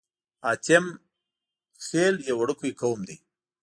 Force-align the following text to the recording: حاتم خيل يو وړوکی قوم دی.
حاتم 0.45 0.85
خيل 1.85 2.15
يو 2.29 2.35
وړوکی 2.39 2.71
قوم 2.81 2.99
دی. 3.07 3.17